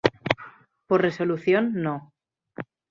Por 0.87 0.99
resolución 1.07 1.63
No. 1.83 1.95